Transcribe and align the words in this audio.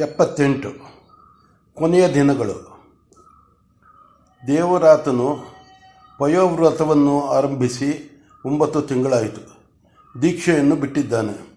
ಎಪ್ಪತ್ತೆಂಟು. 0.00 0.72
ಕೊನೆಯ 1.74 2.14
ದಿನಗಳು. 2.14 2.84
ದೇವರಾತನು 4.46 5.38
ಪಯೋವ್ರತವನ್ನು 6.18 7.28
ಆರಂಭಿಸಿ 7.28 8.10
ಒಂಬತ್ತು 8.46 8.82
ತಿಂಗಳಾಯಿತು. 8.82 9.60
ದೀಕ್ಷೆಯನ್ನು 10.22 10.76
ಬಿಟ್ಟಿದ್ದಾನೆ. 10.76 11.50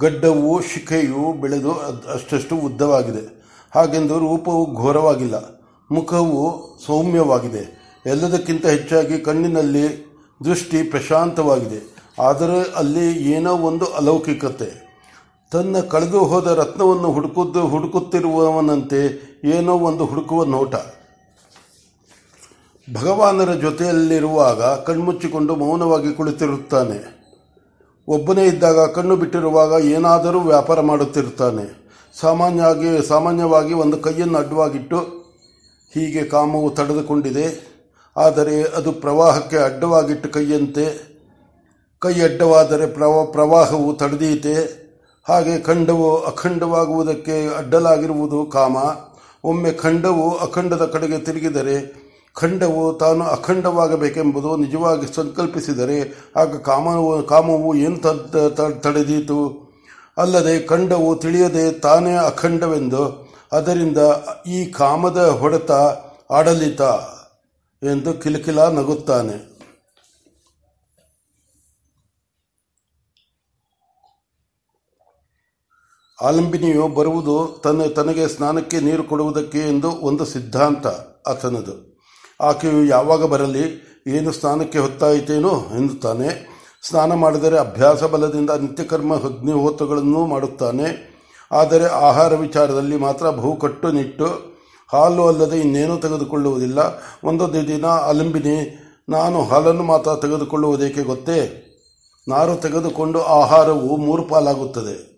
ಗಡ್ಡವು 0.00 0.62
ಶಿಖೆಯು 0.62 1.32
ಬೆಳೆದು 1.32 1.72
ಅಷ್ಟಷ್ಟು 2.14 2.56
ಉದ್ದವಾಗಿದೆ. 2.56 3.42
ಹಾಗೆಂದು 3.74 4.18
ರೂಪವು 4.18 4.74
ಘೋರವಾಗಿಲ್ಲ. 4.74 5.60
ಮುಖವು 5.90 6.78
ಸೌಮ್ಯವಾಗಿದೆ. 6.86 7.82
ಎಲ್ಲದಕ್ಕಿಂತ 8.06 8.66
ಹೆಚ್ಚಾಗಿ 8.66 9.18
ಕಣ್ಣಿನಲ್ಲಿ 9.18 10.06
ದೃಷ್ಟಿ 10.44 10.82
ಪ್ರಶಾಂತವಾಗಿದೆ. 10.82 11.96
ಆದರೆ 12.22 12.74
ಅಲ್ಲಿ 12.74 13.32
ಏನೋ 13.32 13.56
ಒಂದು 13.56 13.86
ಅಲೌಕಿಕತೆ. 13.86 14.81
ತನ್ನ 15.52 15.80
ಕಳೆದು 15.80 16.18
ಹೋದ 16.18 16.46
ರತ್ನವನ್ನು 16.46 17.12
ಹುಡುಕುದು 17.12 17.66
ಹುಡುಕುತ್ತಿರುವವನಂತೆ 17.66 19.20
ಏನೋ 19.44 19.78
ಒಂದು 19.78 20.04
ಹುಡುಕುವ 20.04 20.44
ನೋಟ. 20.44 20.74
ಭಗವಾನರ 22.94 23.54
ಜೊತೆಯಲ್ಲಿರುವಾಗ 23.54 24.62
ಕಣ್ಮುಚ್ಚಿಕೊಂಡು 24.62 25.56
ಮೌನವಾಗಿ 25.56 26.12
ಕುಳಿತಿರುತ್ತಾನೆ. 26.12 27.22
ಒಬ್ಬನೇ 28.08 28.44
ಇದ್ದಾಗ 28.44 28.88
ಕಣ್ಣು 28.88 29.16
ಬಿಟ್ಟಿರುವಾಗ 29.16 29.84
ಏನಾದರೂ 29.84 30.40
ವ್ಯಾಪಾರ 30.40 30.80
ಮಾಡುತ್ತಿರುತ್ತಾನೆ. 30.80 31.90
ಸಾಮಾನ್ಯವಾಗಿ 32.20 33.08
ಸಾಮಾನ್ಯವಾಗಿ 33.08 33.74
ಒಂದು 33.74 33.96
ಕೈಯನ್ನು 33.96 34.38
ಅಡ್ಡವಾಗಿಟ್ಟು 34.38 34.98
ಹೀಗೆ 35.94 36.24
ಕಾಮವು 36.24 36.70
ತಡೆದುಕೊಂಡಿದೆ. 36.70 37.72
ಆದರೆ 38.16 38.62
ಅದು 38.62 38.92
ಪ್ರವಾಹಕ್ಕೆ 38.92 39.56
ಅಡ್ಡವಾಗಿಟ್ಟು 39.56 40.28
ಕೈಯಂತೆ, 40.28 41.16
ಕೈ 41.98 42.20
ಅಡ್ಡವಾದರೆ 42.20 42.86
ಪ್ರವ, 42.86 43.24
ಪ್ರವಾಹವು 43.24 43.94
ತಡೆದೀತೆ. 43.94 44.81
ಹಾಗೆ 45.26 45.54
ಖಂಡವು 45.58 46.08
ಅಖಂಡವಾಗುವುದಕ್ಕೆ 46.20 47.34
ಅಡ್ಡಲಾಗಿರುವುದು 47.58 48.38
ಕಾಮ. 48.46 48.76
ಒಮ್ಮೆ 49.44 49.70
ಖಂಡವು 49.72 50.24
ಅಖಂಡದ 50.36 50.84
ಕಡೆಗೆ 50.86 51.18
ತಿರುಗಿದರೆ 51.18 51.76
ಖಂಡವು 52.36 52.82
ತಾನು 52.98 53.24
ಅಖಂಡವಾಗಬೇಕೆಂಬುದು 53.24 54.50
ನಿಜವಾಗಿ 54.56 55.06
ಸಂಕಲ್ಪಿಸಿದರೆ 55.14 55.98
ಆಗ 56.36 56.60
ಕಾಮವು 56.60 57.10
ಕಾಮವು 57.22 57.70
ಏನು 57.74 57.98
ತಡೆದೀತು? 58.84 59.40
ಅಲ್ಲದೆ 60.18 60.54
ಖಂಡವು 60.66 61.10
ತಿಳಿಯದೆ 61.16 61.64
ತಾನೇ 61.86 62.14
ಅಖಂಡವೆಂದು, 62.16 63.04
ಅದರಿಂದ 63.52 64.00
ಈ 64.46 64.58
ಕಾಮದ 64.72 65.20
ಹೊಡೆತ 65.40 65.72
ಆಡಳಿತ 66.30 66.82
ಎಂದು 67.82 68.12
ಕಿಲಕಿಲ 68.22 68.60
ನಗುತ್ತಾನೆ. 68.78 69.36
ಆಲಂಬಿನಿಯು 76.22 76.88
ಬರುವುದು 76.88 77.60
ತನ್ನ 77.64 77.82
ತನಗೆ 77.84 78.28
ಸ್ನಾನಕ್ಕೆ 78.28 78.80
ನೀರು 78.80 79.04
ಕೊಡುವುದಕ್ಕೆ 79.04 79.58
ಎಂದು 79.58 79.90
ಒಂದು 79.90 80.24
ಸಿದ್ಧಾಂತ 80.24 80.86
ಆತನದು. 81.28 82.00
ಆಕೆಯು 82.40 82.84
ಯಾವಾಗ 82.84 83.24
ಬರಲಿ, 83.24 83.64
ಏನು 84.06 84.32
ಸ್ನಾನಕ್ಕೆ 84.32 84.78
ಹೊತ್ತಾಯಿತೇನೋ 84.78 85.48
ಎನ್ನುತ್ತಾನೆ 85.48 86.52
ಸ್ನಾನ 86.88 87.14
ಮಾಡಿದರೆ 87.14 87.58
ಅಭ್ಯಾಸ 87.58 88.04
ಬಲದಿಂದ 88.04 88.50
ನಿತ್ಯಕರ್ಮ 88.50 89.14
ಅಗ್ನಿಹೋತ್ರಗಳನ್ನು 89.14 90.26
ಮಾಡುತ್ತಾನೆ. 90.26 91.12
ಆದರೆ 91.52 91.86
ಆಹಾರ 91.86 92.34
ವಿಚಾರದಲ್ಲಿ 92.34 92.96
ಮಾತ್ರ 92.96 93.30
ಬಹು 93.30 93.56
ಕಟ್ಟುನಿಟ್ಟು 93.56 94.26
ಹಾಲು 94.92 95.28
ಅಲ್ಲದೆ 95.28 95.58
ಇನ್ನೇನೂ 95.58 95.96
ತೆಗೆದುಕೊಳ್ಳುವುದಿಲ್ಲ. 95.96 96.78
ಒಂದೊಂದು 97.24 97.68
ದಿನ 97.68 97.86
ಅಲಂಬಿನಿ 97.86 98.78
ನಾನು 99.08 99.42
ಹಾಲನ್ನು 99.42 99.82
ಮಾತ್ರ 99.82 100.10
ತೆಗೆದುಕೊಳ್ಳುವುದೇಕೆ 100.22 101.02
ಗೊತ್ತೇ? 101.02 101.68
ನಾರು 102.28 102.56
ತೆಗೆದುಕೊಂಡು 102.56 103.22
ಆಹಾರವು 103.22 103.96
ಮೂರು 103.96 104.22
ಪಾಲಾಗುತ್ತದೆ. 104.22 105.11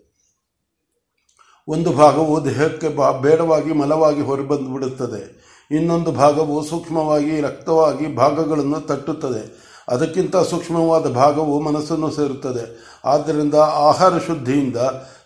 ಒಂದು 1.67 1.93
ಭಾಗವು 1.93 2.45
ದೇಹಕ್ಕೆ 2.45 3.21
ಬೇಡವಾಗಿ 3.21 3.73
ಮಲವಾಗಿ 3.73 4.21
ಹೊರಬಂದು 4.21 4.73
ಬಿಡುತ್ತದೆ 4.73 5.45
ಇನ್ನೊಂದು 5.71 6.11
ಭಾಗವು 6.11 6.65
ಸೂಕ್ಷ್ಮವಾಗಿ, 6.65 7.41
ರಕ್ತವಾಗಿ 7.41 8.15
ಭಾಗಗಳನ್ನು 8.15 8.81
ತಟ್ಟುತ್ತದೆ. 8.81 9.65
ಅದಕ್ಕಿಂತ 9.87 10.37
ಸೂಕ್ಷ್ಮವಾದ 10.37 11.13
ಭಾಗವು 11.13 11.59
ಮನಸ್ಸನ್ನು 11.59 12.11
ಸೇರುತ್ತದೆ. 12.11 12.83
ಆದ್ದರಿಂದ 13.05 13.53
ಆಹಾರ 13.55 14.17
ಶುದ್ಧಿಯಿಂದ, 14.17 14.77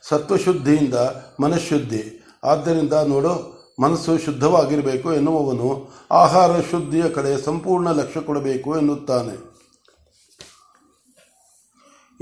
ಸತ್ವಶುದ್ಧಿಯಿಂದ 0.10 0.94
ಮನಃಶುದ್ಧಿ. 1.40 2.26
ಆದ್ದರಿಂದ 2.44 2.94
ನೋಡು, 2.94 3.60
ಮನಸ್ಸು 3.82 4.18
ಶುದ್ಧವಾಗಿರಬೇಕು 4.18 5.14
ಎನ್ನುವವನು 5.14 5.90
ಆಹಾರ 6.12 6.60
ಶುದ್ಧಿಯ 6.60 7.10
ಕಡೆ 7.10 7.46
ಸಂಪೂರ್ಣ 7.46 7.92
ಲಕ್ಷ್ಯ 7.92 8.20
ಕೊಡಬೇಕು 8.20 8.78
ಎನ್ನುತ್ತಾನೆ. 8.78 9.50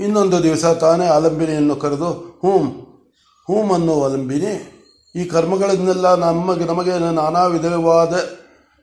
ಇನ್ನೊಂದು 0.00 0.42
ದಿವಸ 0.42 0.64
ತಾನೇ 0.64 1.06
ಆಲಂಬಿನಿಯನ್ನು 1.06 1.76
ಕರೆದು 1.76 2.38
ಹೂಂ 2.42 2.84
ಹೂಂ 3.48 3.72
ಅನ್ನೋ 3.72 3.92
ಅವಲಂಬಿನಿ 3.92 4.52
ಈ 5.16 5.22
ಕರ್ಮಗಳನ್ನೆಲ್ಲ 5.24 6.14
ನಮಗೆ 6.14 6.64
ನಮಗೆ 6.64 6.90
ನಾನಾ 6.98 7.44
ವಿಧವಾದ 7.44 8.14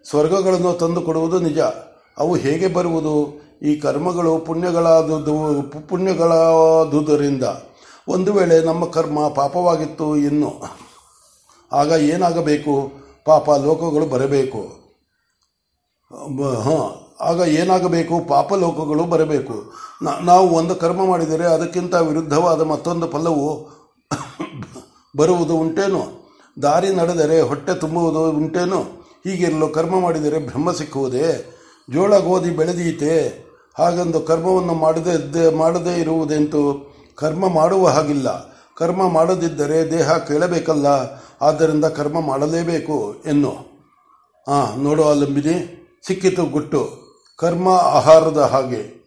ಸ್ವರ್ಗಗಳನ್ನು 0.10 0.72
ತಂದು 0.74 1.02
ಕೊಡುವುದು 1.02 1.40
ನಿಜ. 1.40 1.60
ಅವು 2.18 2.36
ಹೇಗೆ 2.36 2.68
ಬರುವುದು? 2.68 3.14
ಈ 3.62 3.76
ಕರ್ಮಗಳು 3.76 4.38
ಪುಣ್ಯಗಳಾದುದು 4.48 5.36
ಪುಣ್ಯಗಳಾದುದರಿಂದ. 5.90 7.44
ಒಂದು 8.08 8.34
ವೇಳೆ 8.34 8.58
ನಮ್ಮ 8.64 8.86
ಕರ್ಮ 8.86 9.28
ಪಾಪವಾಗಿತ್ತು 9.28 10.08
ಇನ್ನು, 10.16 10.52
ಆಗ 11.72 11.92
ಏನಾಗಬೇಕು? 12.02 12.74
ಪಾಪ 13.26 13.52
ಲೋಕಗಳು 13.52 14.06
ಬರಬೇಕು. 14.06 14.62
ಹಾಂ, 16.66 16.90
ಆಗ 17.22 17.48
ಏನಾಗಬೇಕು? 17.48 18.16
ಪಾಪ 18.28 18.54
ಲೋಕಗಳು 18.54 19.04
ಬರಬೇಕು. 19.04 19.56
ನಾವು 20.22 20.50
ಒಂದು 20.50 20.76
ಕರ್ಮ 20.76 21.06
ಮಾಡಿದರೆ 21.06 21.46
ಅದಕ್ಕಿಂತ 21.46 21.96
ವಿರುದ್ಧವಾದ 22.10 22.62
ಮತ್ತೊಂದು 22.62 23.08
ಫಲವು 23.08 23.76
ಬರುವುದು 25.16 25.56
ಉಂಟೇನು? 25.56 26.26
ದಾರಿ 26.62 26.96
ನಡೆದರೆ 26.96 27.42
ಹೊಟ್ಟೆ 27.42 27.80
ತುಂಬುವುದು 27.80 28.30
ಉಂಟೇನು? 28.30 28.82
ಹೀಗಿರಲು 29.24 29.68
ಕರ್ಮ 29.68 30.00
ಮಾಡಿದರೆ 30.00 30.40
ಬ್ರಹ್ಮ 30.40 30.72
ಸಿಕ್ಕುವುದೇ? 30.72 31.56
ಜೋಳ 31.94 32.18
ಗೋಧಿ 32.18 32.52
ಬೆಳೆದೀತೆ? 32.52 33.46
ಹಾಗೆಂದು 33.78 34.22
ಕರ್ಮವನ್ನು 34.22 34.74
ಮಾಡದೇ 34.74 35.56
ಮಾಡದೇ 35.56 36.02
ಇರುವುದೆಂತೂ? 36.02 36.94
ಕರ್ಮ 37.16 37.48
ಮಾಡುವ 37.48 37.88
ಹಾಗಿಲ್ಲ. 37.88 38.56
ಕರ್ಮ 38.78 39.10
ಮಾಡದಿದ್ದರೆ 39.10 39.92
ದೇಹ 39.92 40.18
ಕೇಳಬೇಕಲ್ಲ, 40.18 40.88
ಆದ್ದರಿಂದ 41.42 41.86
ಕರ್ಮ 41.86 42.20
ಮಾಡಲೇಬೇಕು 42.20 43.16
ಎನ್ನು. 43.26 43.76
ಆ, 44.48 44.76
ನೋಡು 44.76 45.04
ಅಲಂಬಿನಿ 45.04 45.86
ಸಿಕ್ಕಿತು 46.08 46.46
ಗುಟ್ಟು. 46.46 47.06
ಕರ್ಮ 47.38 47.70
ಆಹಾರದ 47.70 48.38
ಹಾಗೆ. 48.38 49.06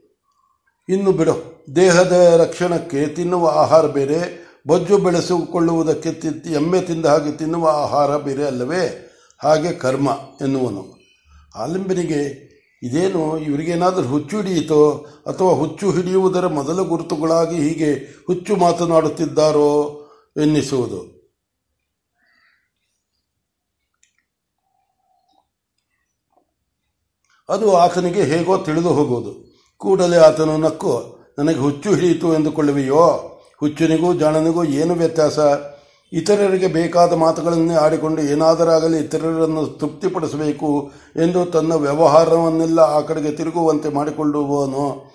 ಇನ್ನು 0.89 1.13
ಬಿಡು, 1.13 1.67
ದೇಹದ 1.77 2.13
ರಕ್ಷಣಕ್ಕೆ 2.13 3.07
ತಿನ್ನುವ 3.07 3.49
ಆಹಾರ 3.49 3.87
ಬೇರೆ 3.87 4.48
ಬೊಜ್ಜು 4.67 4.99
ಬೆಳೆಸಿಕೊಳ್ಳುವುದಕ್ಕೆ 4.99 6.09
ಎಮ್ಮೆ 6.53 6.81
ತಿಂದ 6.81 7.07
ಹಾಗೆ 7.07 7.33
ತಿನ್ನುವ 7.33 7.69
ಆಹಾರ 7.69 8.17
ಬೇರೆ 8.17 8.47
ಅಲ್ಲವೇ? 8.47 9.05
ಹಾಗೆ 9.39 9.73
ಕರ್ಮ 9.73 10.09
ಎನ್ನುವನು. 10.41 10.99
ಆಲಂಬನಿಗೆ, 11.55 12.49
ಇದೇನು 12.83 13.39
ಇವರಿಗೇನಾದರೂ 13.39 14.09
ಹುಚ್ಚು 14.09 14.37
ಹಿಡಿಯಿತೋ 14.37 15.07
ಅಥವಾ 15.27 15.53
ಹುಚ್ಚು 15.53 15.91
ಹಿಡಿಯುವುದರ 15.91 16.47
ಮೊದಲ 16.47 16.81
ಗುರುತುಗಳಾಗಿ 16.81 17.57
ಹೀಗೆ 17.57 17.95
ಹುಚ್ಚು 18.27 18.57
ಮಾತನಾಡುತ್ತಿದ್ದಾರೋ 18.57 20.05
ಎನ್ನಿಸುವುದು. 20.43 21.19
ಅದು 27.49 27.77
ಆತನಿಗೆ 27.77 28.23
ಹೇಗೋ 28.23 28.59
ತಿಳಿದು 28.59 28.89
ಹೋಗುವುದು. 28.89 29.61
ಕೂಡಲೇ 29.77 30.17
ಆತನು 30.17 30.59
ನಕ್ಕು, 30.59 31.19
ನನಗೆ 31.39 31.59
ಹುಚ್ಚು 31.59 31.95
ಹಿಡಿಯಿತು 31.95 32.35
ಎಂದುಕೊಳ್ಳುವೆಯೋ? 32.35 33.35
ಹುಚ್ಚನಿಗೂ 33.61 34.15
ಜಾಣನಿಗೂ 34.15 34.65
ಏನು 34.65 34.95
ವ್ಯತ್ಯಾಸ? 34.95 35.39
ಇತರರಿಗೆ 36.13 36.67
ಬೇಕಾದ 36.67 37.13
ಮಾತುಗಳನ್ನೇ 37.13 37.75
ಆಡಿಕೊಂಡು 37.75 38.23
ಏನಾದರಾಗಲಿ 38.23 38.99
ಇತರರನ್ನು 38.99 39.67
ತೃಪ್ತಿಪಡಿಸಬೇಕು 39.67 40.91
ಎಂದು 41.17 41.45
ತನ್ನ 41.47 41.73
ವ್ಯವಹಾರವನ್ನೆಲ್ಲ 41.73 42.81
ಆ 42.81 43.01
ಕಡೆಗೆ 43.01 43.31
ತಿರುಗುವಂತೆ 43.31 43.89
ಮಾಡಿಕೊಳ್ಳುವವನು, 43.89 45.13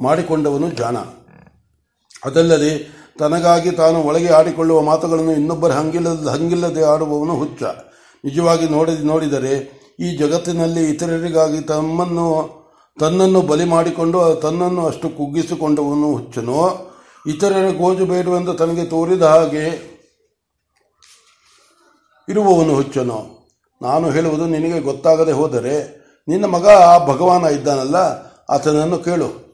ಮಾಡಿಕೊಂಡವನು 0.00 0.70
ಜಾಣ. 0.70 0.96
ಅದಲ್ಲದೆ 2.24 2.98
ತನಗಾಗಿ 3.18 3.70
ತಾನು 3.70 4.02
ಒಳಗೆ 4.02 4.28
ಆಡಿಕೊಳ್ಳುವ 4.28 4.82
ಮಾತುಗಳನ್ನು 4.82 5.32
ಇನ್ನೊಬ್ಬರ 5.32 5.70
ಹಂಗಿಲ್ಲದ, 5.70 6.26
ಹಂಗಿಲ್ಲದೆ 6.26 6.82
ಆಡುವವನು 6.82 7.36
ಹುಚ್ಚ. 7.36 7.62
ನಿಜವಾಗಿ 8.24 8.68
ನೋಡಿ 8.68 9.04
ನೋಡಿದರೆ 9.04 9.78
ಈ 10.00 10.16
ಜಗತ್ತಿನಲ್ಲಿ 10.16 10.90
ಇತರರಿಗಾಗಿ 10.90 11.60
ತಮ್ಮನ್ನು, 11.60 12.26
ತನ್ನನ್ನು 13.00 13.42
ಬಲಿ 13.42 13.64
ಮಾಡಿಕೊಂಡು, 13.64 14.34
ತನ್ನನ್ನು 14.42 14.86
ಅಷ್ಟು 14.86 15.08
ಕುಗ್ಗಿಸಿಕೊಂಡವನು 15.08 16.12
ಹುಚ್ಚನೋ? 16.12 16.87
ಇತರರ 17.26 17.70
ಗೋಜು 17.70 18.06
ಬೇಡುವೆಂದು 18.06 18.54
ತನಗೆ 18.54 18.84
ತೋರಿದ 18.84 19.22
ಹಾಗೆ 19.22 19.64
ಇರುವವನು 22.28 22.74
ಹುಚ್ಚನು. 22.74 23.38
ನಾನು 23.82 24.10
ಹೇಳುವುದು 24.10 24.46
ನಿನಗೆ 24.46 24.80
ಗೊತ್ತಾಗದೆ 24.80 25.32
ಹೋದರೆ 25.32 25.98
ನಿನ್ನ 26.28 26.44
ಮಗ 26.44 26.68
ಆ 26.68 27.06
ಭಗವಾನ 27.06 27.44
ಇದ್ದಾನಲ್ಲ, 27.44 27.96
ಆತನನ್ನು 28.50 28.98
ಕೇಳು. 28.98 29.48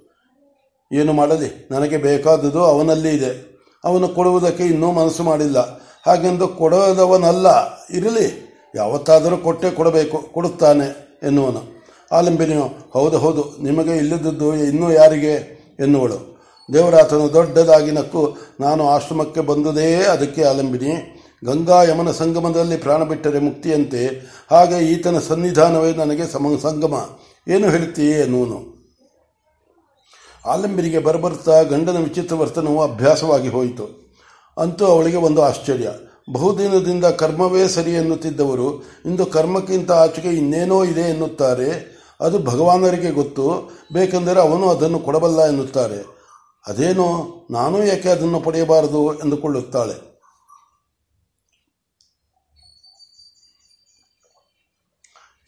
ಏನು 0.92 1.12
ಮಾಡಲಿ? 1.12 1.68
ನನಗೆ 1.70 1.96
ಬೇಕಾದುದು 1.96 2.64
ಅವನಲ್ಲಿ 2.64 3.14
ಇದೆ. 3.14 3.54
ಅವನು 3.84 4.08
ಕೊಡುವುದಕ್ಕೆ 4.08 4.64
ಇನ್ನೂ 4.64 4.92
ಮನಸ್ಸು 4.92 5.22
ಮಾಡಿಲ್ಲ. 5.22 5.84
ಹಾಗೆಂದು 6.06 6.48
ಕೊಡದವನಲ್ಲ. 6.48 7.46
ಇರಲಿ, 7.90 8.54
ಯಾವತ್ತಾದರೂ 8.74 9.36
ಕೊಟ್ಟೆ 9.36 9.70
ಕೊಡಬೇಕು, 9.70 10.18
ಕೊಡುತ್ತಾನೆ 10.18 11.18
ಎನ್ನುವನು. 11.22 11.82
ಆಲಂಬಿನಿಯು, 12.12 12.90
ಹೌದು 12.92 13.18
ಹೌದು, 13.18 13.56
ನಿಮಗೆ 13.62 13.96
ಇಲ್ಲದದ್ದು 13.96 14.56
ಇನ್ನೂ 14.56 14.92
ಯಾರಿಗೆ 14.92 15.32
ಎನ್ನುವಳು? 15.80 16.33
ದೇವರಾತನು 16.72 17.32
ದೊಡ್ಡದಾಗಿ 17.32 17.90
ನಕ್ಕು, 17.90 18.36
ನಾನು 18.60 18.88
ಆಶ್ರಮಕ್ಕೆ 18.88 19.40
ಬಂದದೇ 19.40 19.94
ಅದಕ್ಕೆ 19.94 20.44
ಆಲಂಬಿನಿ. 20.44 21.20
ಗಂಗಾ 21.44 21.82
ಯಮನ 21.82 22.10
ಸಂಗಮದಲ್ಲಿ 22.10 22.76
ಪ್ರಾಣ 22.76 23.04
ಬಿಟ್ಟರೆ 23.04 23.38
ಮುಕ್ತಿಯಂತೆ. 23.38 24.06
ಹಾಗೆ 24.50 24.92
ಈತನ 24.92 25.18
ಸನ್ನಿಧಾನವೇ 25.18 25.92
ನನಗೆ 25.92 26.32
ಸಮ, 26.32 26.58
ಸಂಗಮ. 26.62 27.18
ಏನು 27.48 27.70
ಹೇಳುತ್ತೀಯೇ 27.70 28.20
ಎನ್ನುವನು. 28.20 28.74
ಆಲಂಬಿನಿಗೆ 30.46 30.98
ಬರಬರ್ತಾ 30.98 31.62
ಗಂಡನ 31.62 31.98
ವಿಚಿತ್ರ 31.98 32.34
ವರ್ತನವು 32.34 32.82
ಅಭ್ಯಾಸವಾಗಿ 32.82 33.48
ಹೋಯಿತು. 33.48 34.12
ಅಂತೂ 34.58 34.86
ಅವಳಿಗೆ 34.86 35.16
ಒಂದು 35.16 35.42
ಆಶ್ಚರ್ಯ. 35.42 35.90
ಬಹುದಿನದಿಂದ 36.32 37.04
ಕರ್ಮವೇ 37.04 37.68
ಸರಿ 37.68 37.90
ಎನ್ನುತ್ತಿದ್ದವರು, 37.90 38.82
ಇಂದು 39.04 39.26
ಕರ್ಮಕ್ಕಿಂತ 39.26 39.92
ಆಚೆಗೆ 39.92 40.28
ಇನ್ನೇನೋ 40.28 40.84
ಇದೆ 40.84 41.00
ಎನ್ನುತ್ತಾರೆ. 41.00 41.94
ಅದು 42.20 42.38
ಭಗವಾನರಿಗೆ 42.38 43.10
ಗೊತ್ತು. 43.10 43.70
ಬೇಕೆಂದರೆ 43.92 44.40
ಅವನು 44.40 44.70
ಅದನ್ನು 44.70 44.98
ಕೊಡಬಲ್ಲ 44.98 45.46
ಎನ್ನುತ್ತಾರೆ. 45.46 46.13
ಅದೇನೋ 46.66 47.46
ನಾನು 47.50 47.84
ಯಾಕೆ 47.84 48.08
ಅದನ್ನು 48.08 48.40
ಪಡೆಯಬಾರದು 48.40 49.14
ಎಂದುಕೊಳ್ಳುತ್ತಾಳೆ. 49.14 50.14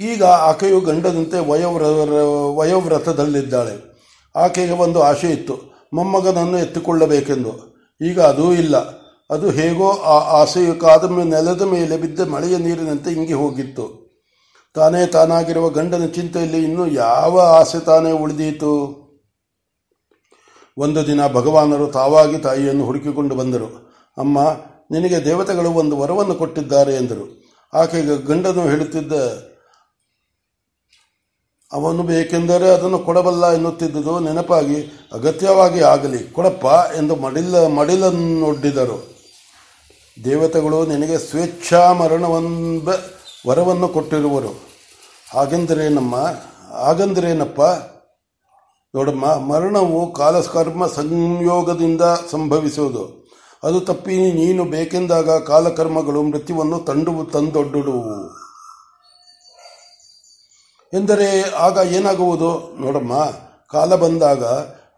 ಈಗ 0.00 0.24
ಆಕೆಯು 0.24 0.80
ಗಂಡದಂತೆ 0.80 1.46
ವಯೋವ್ರ 1.46 1.82
ವಯೋವ್ರತದಲ್ಲಿದ್ದಾಳೆ. 2.58 3.96
ಆಕೆಗೆ 4.36 4.72
ಒಂದು 4.72 5.02
ಆಶೆ 5.02 5.30
ಇತ್ತು. 5.30 5.58
ಮೊಮ್ಮಗನನ್ನು 5.94 6.58
ಎತ್ತಿಕೊಳ್ಳಬೇಕೆಂದು. 6.58 7.76
ಈಗ 8.06 8.20
ಅದೂ 8.20 8.52
ಇಲ್ಲ. 8.52 8.76
ಅದು 9.30 9.50
ಹೇಗೋ 9.50 9.90
ಆ 9.90 10.42
ಆಸೆಯು 10.42 10.74
ಕಾದ 10.74 11.10
ನೆಲದ 11.10 11.62
ಮೇಲೆ 11.62 11.96
ಬಿದ್ದ 11.96 12.20
ಮಳೆಯ 12.20 12.56
ನೀರಿನಂತೆ 12.56 13.10
ಇಂಗಿ 13.12 13.32
ಹೋಗಿತ್ತು. 13.32 14.06
ತಾನೇ 14.74 15.06
ತಾನಾಗಿರುವ 15.06 15.68
ಗಂಡನ 15.68 16.06
ಚಿಂತೆಯಲ್ಲಿ 16.06 16.64
ಇನ್ನೂ 16.64 16.86
ಯಾವ 16.86 17.40
ಆಸೆ 17.40 17.80
ತಾನೇ 17.80 18.12
ಉಳಿದೀತು? 18.12 19.05
ಒಂದು 20.76 21.00
ದಿನ 21.06 21.26
ಭಗವಾನರು 21.26 21.86
ತಾವಾಗಿ 21.98 22.38
ತಾಯಿಯನ್ನು 22.38 22.84
ಹುಡುಕಿಕೊಂಡು 22.84 23.34
ಬಂದರು. 23.34 23.68
ಅಮ್ಮ, 24.18 24.38
ನಿನಗೆ 24.90 25.18
ದೇವತೆಗಳು 25.24 25.70
ಒಂದು 25.72 25.94
ವರವನ್ನು 26.00 26.34
ಕೊಟ್ಟಿದ್ದಾರೆ 26.34 26.94
ಎಂದರು. 26.94 27.24
ಆಕೆಗೆ 27.72 28.14
ಗಂಡನು 28.26 28.62
ಹೇಳುತ್ತಿದ್ದ, 28.62 29.12
ಅವನು 31.72 32.02
ಬೇಕೆಂದರೆ 32.02 32.68
ಅದನ್ನು 32.70 32.98
ಕೊಡಬಲ್ಲ 32.98 33.44
ಎನ್ನುತ್ತಿದ್ದುದು 33.52 34.12
ನೆನಪಾಗಿ 34.20 34.78
ಅಗತ್ಯವಾಗಿ 35.12 35.80
ಆಗಲಿ. 35.92 36.20
ಕೊಡಪ್ಪ 36.36 36.66
ಎಂದು 36.98 37.14
ಮಡಿಲ, 37.16 37.56
ಮಡಿಲನ್ನೊಡ್ಡಿದರು. 37.78 38.98
ದೇವತೆಗಳು 40.16 40.78
ನಿನಗೆ 40.86 41.16
ಸ್ವೇಚ್ಛಾ 41.18 41.80
ಮರಣವೆಂಬ 41.92 42.88
ವರವನ್ನು 43.48 43.88
ಕೊಟ್ಟಿರುವರು. 43.88 44.52
ಹಾಗೆಂದರೇನಮ್ಮ 45.34 46.16
ಹಾಗಂದರೇನಪ್ಪ? 46.84 47.60
ನೋಡಮ್ಮ 48.94 49.26
ಮರಣವು 49.50 50.00
ಕಾಲಕರ್ಮ 50.12 50.86
ಸಂಯೋಗದಿಂದ 50.86 52.02
ಸಂಭವಿಸುವುದು. 52.30 53.04
ಅದು 53.62 53.78
ತಪ್ಪಿ 53.80 54.16
ನೀನು 54.32 54.62
ಬೇಕೆಂದಾಗ 54.64 55.30
ಕಾಲಕರ್ಮಗಳು 55.42 56.20
ಮೃತ್ಯುವನ್ನು 56.22 56.78
ತಂಡು 56.88 57.12
ತಂದೊಡ್ಡುಡುವು. 57.30 58.16
ಎಂದರೆ 60.92 61.28
ಆಗ 61.66 61.76
ಏನಾಗುವುದು? 61.92 62.50
ನೋಡಮ್ಮ, 62.80 63.14
ಕಾಲ 63.72 63.94
ಬಂದಾಗ 63.94 64.44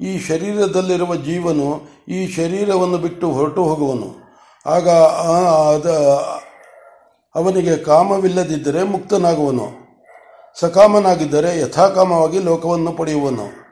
ಈ 0.00 0.10
ಶರೀರದಲ್ಲಿರುವ 0.18 1.12
ಜೀವನು 1.28 1.68
ಈ 2.08 2.18
ಶರೀರವನ್ನು 2.34 2.98
ಬಿಟ್ಟು 2.98 3.26
ಹೊರಟು 3.32 3.62
ಹೋಗುವನು. 3.64 4.10
ಆಗ 4.66 4.88
ಅವನಿಗೆ 7.34 7.76
ಕಾಮವಿಲ್ಲದಿದ್ದರೆ 7.84 8.82
ಮುಕ್ತನಾಗುವನು. 8.82 9.66
ಸಕಾಮನಾಗಿದ್ದರೆ 10.60 11.50
ಯಥಾಕಾಮವಾಗಿ 11.60 12.38
ಲೋಕವನ್ನು 12.38 12.92
ಪಡೆಯುವನು. 12.92 13.67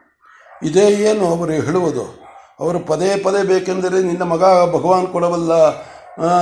ಇದೇ 0.62 0.86
ಏನು 0.86 1.26
ಅವರು 1.26 1.52
ಹೇಳುವುದು? 1.52 2.26
ಅವರು 2.60 2.80
ಪದೇ 2.80 3.16
ಪದೇ 3.16 3.44
ಬೇಕೆಂದರೆ 3.44 4.02
ನಿನ್ನ 4.02 4.22
ಮಗ 4.22 4.40
ಭಗವಾನ್ 4.40 5.06
ಕೊಡವಲ್ಲ 5.06 5.70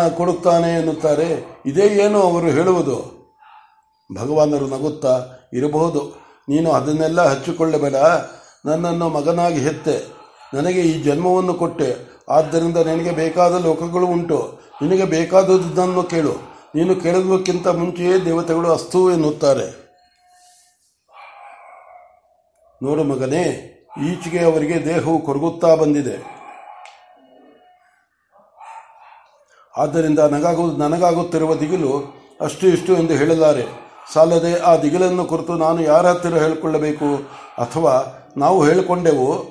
ಕೊಡುತ್ತಾನೆ 0.08 0.72
ಎನ್ನುತ್ತಾರೆ. 0.72 1.60
ಇದೇ 1.66 1.86
ಏನು 1.86 2.22
ಅವರು 2.22 2.46
ಹೇಳುವುದು? 2.46 3.14
ಭಗವಾನರು 4.18 4.66
ನಗುತ್ತಾ 4.66 5.26
ಇರಬಹುದು. 5.52 6.24
ನೀನು 6.48 6.72
ಅದನ್ನೆಲ್ಲ 6.72 7.26
ಹಚ್ಚಿಕೊಳ್ಳಬೇಡ. 7.26 7.94
ನನ್ನನ್ನು 8.66 9.08
ಮಗನಾಗಿ 9.08 9.60
ಹೆತ್ತೆ. 9.60 10.04
ನನಗೆ 10.54 10.80
ಈ 10.80 11.02
ಜನ್ಮವನ್ನು 11.02 11.54
ಕೊಟ್ಟೆ. 11.54 11.96
ಆದ್ದರಿಂದ 12.28 12.76
ನಿನಗೆ 12.76 13.10
ಬೇಕಾದ 13.10 13.64
ಲೋಕಗಳು 13.64 14.06
ಉಂಟು. 14.06 14.58
ನಿನಗೆ 14.82 15.04
ಬೇಕಾದದ್ದನ್ನು 15.04 16.02
ಕೇಳು. 16.02 16.32
ನೀನು 16.74 16.96
ಕೇಳುವುದಕ್ಕಿಂತ 16.96 17.68
ಮುಂಚೆಯೇ 17.68 18.24
ದೇವತೆಗಳು 18.24 18.72
ಅಸ್ತು 18.72 19.10
ಎನ್ನುತ್ತಾರೆ. 19.10 19.84
ನೋಡು 22.82 23.04
ಮಗನೇ 23.04 23.70
ಈಚೆಗೆ 24.02 24.44
ಅವರಿಗೆ 24.44 24.84
ದೇಹವು 24.84 25.18
ಕೊರಗುತ್ತಾ 25.18 25.74
ಬಂದಿದೆ. 25.74 26.34
ಆದ್ದರಿಂದ 29.76 30.18
ನನಗಾಗು, 30.18 30.72
ನನಗಾಗುತ್ತಿರುವ 30.72 31.54
ದಿಗಿಲು 31.54 32.14
ಅಷ್ಟು 32.40 32.68
ಇಷ್ಟು 32.68 32.96
ಎಂದು 32.96 33.14
ಹೇಳಲಾರೆ. 33.14 33.66
ಸಾಲದೆ 34.12 34.60
ಆ 34.60 34.76
ದಿಗಿಲನ್ನು 34.76 35.24
ಕುರಿತು 35.24 35.54
ನಾನು 35.54 35.82
ಯಾರ 35.82 36.06
ಹತ್ತಿರ 36.06 36.34
ಹೇಳಿಕೊಳ್ಳಬೇಕು? 36.34 37.16
ಅಥವಾ 37.58 38.18
ನಾವು 38.36 38.64
ಹೇಳಿಕೊಂಡೆವು 38.64 39.44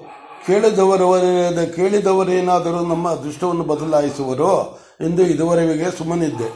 ಕೇಳಿದವರವರ 0.45 1.65
ಕೇಳಿದವರೇನಾದರೂ 1.75 2.79
ನಮ್ಮ 2.79 3.09
ಅದೃಷ್ಟವನ್ನು 3.09 3.63
ಬದಲಾಯಿಸುವರೋ 3.63 4.79
ಎಂದು 5.01 5.21
ಇದುವರೆಗೆ 5.21 5.97
ಸುಮ್ಮನಿದ್ದೆ. 5.97 6.53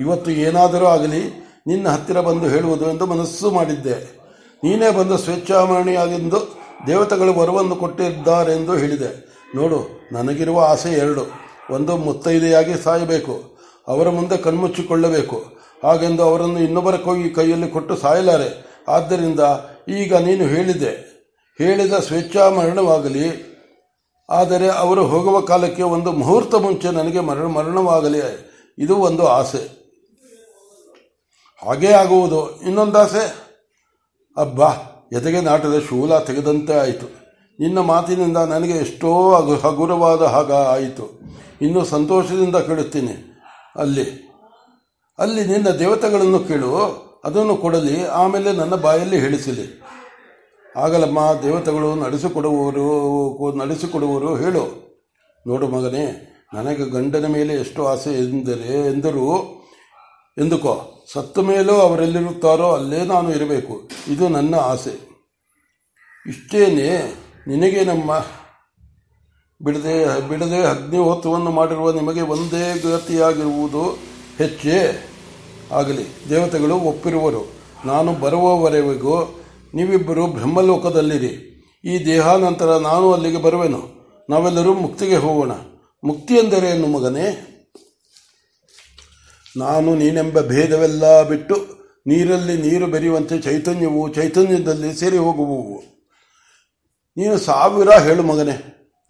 ಇವತ್ತು 0.00 0.30
ಏನಾದರೂ 0.30 0.86
ಆಗಲಿ, 0.86 1.50
ನಿನ್ನ 1.66 1.88
ಹತ್ತಿರ 1.88 2.20
ಬಂದು 2.20 2.48
ಹೇಳುವುದು 2.48 2.90
ಎಂದು 2.90 3.06
ಮನಸ್ಸು 3.06 3.50
ಮಾಡಿದ್ದೆ. 3.50 4.18
ನೀನೇ 4.64 4.90
ಬಂದು 4.90 5.18
ಸ್ವೇಚ್ಛಾಮರಣಿಯಾಗೆಂದು 5.18 6.57
ದೇವತೆಗಳು 6.86 7.34
ವರವನ್ನು 7.34 7.76
ಕೊಟ್ಟಿದ್ದಾರೆಂದು 7.76 8.76
ಹೇಳಿದೆ. 8.76 9.28
ನೋಡು, 9.54 10.08
ನನಗಿರುವ 10.12 10.60
ಆಸೆ 10.60 10.92
ಎರಡು. 10.92 11.26
ಒಂದು, 11.70 11.96
ಮುತ್ತೈದೆಯಾಗಿ 11.96 12.74
ಸಾಯಬೇಕು. 12.74 13.58
ಅವರ 13.88 14.08
ಮುಂದೆ 14.08 14.36
ಕಣ್ಮುಚ್ಚಿಕೊಳ್ಳಬೇಕು. 14.36 15.42
ಹಾಗೆಂದು 15.84 16.22
ಅವರನ್ನು 16.22 16.60
ಇನ್ನೊಬ್ಬರ 16.60 16.96
ಕೋಗಿ 16.96 17.30
ಕೈಯಲ್ಲಿ 17.30 17.68
ಕೊಟ್ಟು 17.68 17.96
ಸಾಯಲಾರೆ. 17.96 18.68
ಆದ್ದರಿಂದ 18.88 19.40
ಈಗ 19.88 20.14
ನೀನು 20.14 20.44
ಹೇಳಿದೆ. 20.44 21.18
ಹೇಳಿದ 21.58 21.92
ಸ್ವೇಚ್ಛಾ 21.92 22.50
ಮರಣವಾಗಲಿ. 22.50 23.48
ಆದರೆ 24.30 24.68
ಅವರು 24.68 25.06
ಹೋಗುವ 25.06 25.40
ಕಾಲಕ್ಕೆ 25.40 25.82
ಒಂದು 25.82 26.12
ಮುಹೂರ್ತ 26.12 26.54
ಮುಂಚೆ 26.54 26.88
ನನಗೆ 26.88 27.20
ಮರಣ 27.20 27.46
ಮರಣವಾಗಲಿ. 27.46 28.20
ಇದು 28.78 28.96
ಒಂದು 28.96 29.26
ಆಸೆ. 29.26 29.78
ಹಾಗೇ 31.66 31.92
ಆಗುವುದು. 31.92 32.60
ಇನ್ನೊಂದು 32.60 32.98
ಆಸೆ 32.98 33.34
ಅಬ್ಬಾ! 34.36 34.72
ಎದೆಗೆ 35.12 35.40
ನಾಟದ 35.40 35.82
ಶೂಲ 35.88 36.18
ತೆಗೆದಂತೆ 36.18 36.74
ಆಯಿತು. 36.74 37.06
ನಿನ್ನ 37.60 37.78
ಮಾತಿನಿಂದ 37.78 38.36
ನನಗೆ 38.36 38.72
ಎಷ್ಟೋ 38.72 39.30
ಹಗುರವಾದ 39.62 40.22
ಹಾಗ 40.22 40.52
ಆಯಿತು. 40.52 41.20
ಇನ್ನು 41.62 41.84
ಸಂತೋಷದಿಂದ 41.84 42.56
ಕೇಳುತ್ತೀನಿ. 42.56 43.40
ಅಲ್ಲಿ 43.76 44.28
ಅಲ್ಲಿ 45.18 45.44
ನಿನ್ನ 45.44 45.68
ದೇವತೆಗಳನ್ನು 45.68 46.40
ಕೇಳು. 46.40 47.08
ಅದನ್ನು 47.24 47.56
ಕೊಡಲಿ, 47.56 48.06
ಆಮೇಲೆ 48.06 48.52
ನನ್ನ 48.52 48.74
ಬಾಯಲ್ಲಿ 48.74 49.18
ಹೇಳಿಸಲಿ. 49.18 49.82
ಆಗಲಮ್ಮ, 50.76 51.18
ದೇವತೆಗಳು 51.42 51.94
ನಡೆಸಿಕೊಡುವವರು 51.94 53.58
ನಡೆಸಿಕೊಡುವರು, 53.58 54.36
ಹೇಳು. 54.36 54.88
ನೋಡು 55.46 55.68
ಮಗನೇ, 55.68 56.34
ನನಗೆ 56.54 56.90
ಗಂಡನ 56.90 57.26
ಮೇಲೆ 57.26 57.54
ಎಷ್ಟು 57.54 57.86
ಆಸೆ 57.86 58.12
ಎಂದರೆ, 58.12 58.92
ಎಂದರೂ, 58.92 59.38
ಎಂದುಕೋ. 60.38 60.97
ಸತ್ತ 61.12 61.38
ಮೇಲೂ 61.38 61.72
ಅವರೆಲ್ಲಿರುತ್ತಾರೋ 61.72 62.72
ಅಲ್ಲೇ 62.72 63.04
ನಾನು 63.04 63.34
ಇರಬೇಕು. 63.34 63.88
ಇದು 64.08 64.28
ನನ್ನ 64.28 64.54
ಆಸೆ. 64.54 64.94
ಇಷ್ಟೇನೆ 66.26 67.14
ನಿನಗೆ 67.48 67.84
ನಮ್ಮ 67.84 68.10
ಬಿಡದೆ 69.64 70.28
ಬಿಡದೆ 70.28 70.60
ಅಗ್ನಿಹೋತ್ರವನ್ನು 70.62 71.50
ಮಾಡಿರುವ 71.50 71.92
ನಿಮಗೆ 71.92 72.20
ಒಂದೇ 72.20 72.78
ಗತಿಯಾಗಿರುವುದು 72.78 73.82
ಹೆಚ್ಚೇ 74.38 75.04
ಆಗಲಿ. 75.72 76.04
ದೇವತೆಗಳು 76.30 76.76
ಒಪ್ಪಿರುವರು, 76.76 77.52
ನಾನು 77.86 78.12
ಬರುವವರೆಗೂ 78.12 79.40
ನೀವಿಬ್ಬರು 79.74 80.26
ಬ್ರಹ್ಮಲೋಕದಲ್ಲಿರಿ. 80.26 81.34
ಈ 81.84 82.06
ದೇಹಾನಂತರ 82.06 82.76
ನಾನು 82.76 83.12
ಅಲ್ಲಿಗೆ 83.12 83.36
ಬರುವೆನು. 83.36 83.82
ನಾವೆಲ್ಲರೂ 84.30 84.74
ಮುಕ್ತಿಗೆ 84.74 85.16
ಹೋಗೋಣ. 85.16 85.52
ಮುಕ್ತಿ 86.04 86.34
ಎಂದರೇನು 86.34 86.86
ಮಗನೇ? 86.86 87.57
ನಾನು 89.58 89.90
ನೀನೆಂಬ 90.00 90.40
ಭೇದವೆಲ್ಲ 90.50 91.04
ಬಿಟ್ಟು 91.30 91.56
ನೀರಲ್ಲಿ 92.06 92.54
ನೀರು 92.64 92.86
ಬೆರೆಯುವಂತೆ 92.86 93.36
ಚೈತನ್ಯವು 93.46 94.02
ಚೈತನ್ಯದಲ್ಲಿ 94.08 94.90
ಸೇರಿ 95.00 95.18
ಹೋಗುವುವು. 95.26 95.78
ನೀನು 97.16 97.36
ಸಾವಿರ 97.46 97.90
ಹೇಳು 98.06 98.22
ಮಗನೇ, 98.22 98.56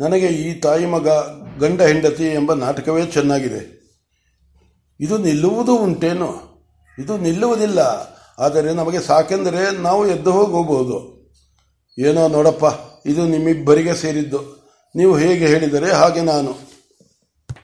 ನನಗೆ 0.00 0.28
ಈ 0.44 0.46
ತಾಯಿ 0.64 0.86
ಮಗ 0.86 1.08
ಗಂಡ 1.62 1.80
ಹೆಂಡತಿ 1.90 2.26
ಎಂಬ 2.38 2.52
ನಾಟಕವೇ 2.64 3.02
ಚೆನ್ನಾಗಿದೆ. 3.16 3.60
ಇದು 5.00 5.14
ನಿಲ್ಲುವುದು 5.26 5.74
ಉಂಟೇನು? 5.86 6.30
ಇದು 6.98 7.14
ನಿಲ್ಲುವುದಿಲ್ಲ, 7.26 7.80
ಆದರೆ 8.38 8.70
ನಮಗೆ 8.80 9.00
ಸಾಕೆಂದರೆ 9.08 9.62
ನಾವು 9.86 10.02
ಎದ್ದು 10.06 10.32
ಹೋಗಬಹುದು 10.38 10.98
ಏನೋ 11.98 12.22
ನೋಡಪ್ಪ, 12.36 12.64
ಇದು 13.06 13.22
ನಿಮ್ಮಿಬ್ಬರಿಗೆ 13.26 13.94
ಸೇರಿದ್ದು. 14.02 14.40
ನೀವು 14.94 15.12
ಹೇಗೆ 15.16 15.46
ಹೇಳಿದರೆ 15.46 15.88
ಹಾಗೆ 16.00 16.22
ನಾನು. 16.32 16.52